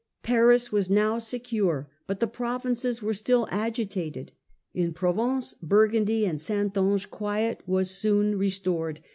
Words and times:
1653. 0.23 0.33
Paris 0.43 0.71
was 0.71 0.89
now 0.89 1.19
secure; 1.19 1.87
but 2.07 2.19
the 2.19 2.25
provinces 2.25 3.03
were 3.03 3.13
still 3.13 3.47
agitated. 3.51 4.31
In 4.73 4.93
Provence, 4.93 5.53
Burgundy, 5.61 6.25
and 6.25 6.41
Saintonge 6.41 7.11
quiet 7.11 7.61
was 7.67 7.91
soon 7.91 8.35
restored. 8.35 8.99